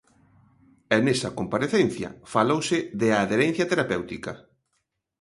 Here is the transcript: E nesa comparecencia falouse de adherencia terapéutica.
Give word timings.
E 0.95 0.97
nesa 1.05 1.35
comparecencia 1.39 2.09
falouse 2.33 2.77
de 3.01 3.07
adherencia 3.23 3.65
terapéutica. 3.71 4.31